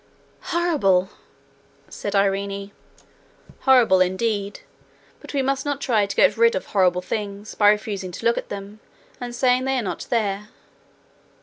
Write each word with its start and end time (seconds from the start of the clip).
'Horrible!' 0.45 1.09
said 1.87 2.15
Irene. 2.15 2.71
'Horrible 3.59 4.01
indeed; 4.01 4.61
but 5.19 5.31
we 5.31 5.43
must 5.43 5.63
not 5.63 5.79
try 5.79 6.07
to 6.07 6.15
get 6.15 6.37
rid 6.37 6.55
of 6.55 6.65
horrible 6.73 7.03
things 7.03 7.53
by 7.53 7.69
refusing 7.69 8.11
to 8.13 8.25
look 8.25 8.39
at 8.39 8.49
them, 8.49 8.79
and 9.19 9.35
saying 9.35 9.65
they 9.65 9.77
are 9.77 9.83
not 9.83 10.07
there. 10.09 10.47